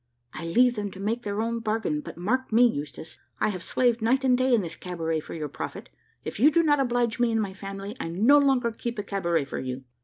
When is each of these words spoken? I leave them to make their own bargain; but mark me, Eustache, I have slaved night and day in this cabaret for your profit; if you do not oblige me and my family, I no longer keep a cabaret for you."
I 0.33 0.45
leave 0.45 0.75
them 0.75 0.89
to 0.93 0.99
make 0.99 1.21
their 1.21 1.43
own 1.43 1.59
bargain; 1.59 2.01
but 2.01 2.17
mark 2.17 2.51
me, 2.51 2.65
Eustache, 2.65 3.19
I 3.39 3.49
have 3.49 3.61
slaved 3.61 4.01
night 4.01 4.23
and 4.23 4.35
day 4.35 4.51
in 4.51 4.61
this 4.61 4.75
cabaret 4.75 5.19
for 5.19 5.35
your 5.35 5.47
profit; 5.47 5.89
if 6.23 6.39
you 6.39 6.49
do 6.49 6.63
not 6.63 6.79
oblige 6.79 7.19
me 7.19 7.31
and 7.31 7.39
my 7.39 7.53
family, 7.53 7.95
I 7.99 8.09
no 8.09 8.39
longer 8.39 8.71
keep 8.71 8.97
a 8.97 9.03
cabaret 9.03 9.45
for 9.45 9.59
you." 9.59 9.83